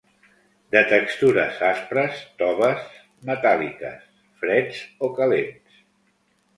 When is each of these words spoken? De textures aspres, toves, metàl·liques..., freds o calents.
De 0.75 0.79
textures 0.91 1.59
aspres, 1.67 2.23
toves, 2.41 2.89
metàl·liques..., 3.31 4.11
freds 4.43 4.85
o 5.11 5.15
calents. 5.23 5.83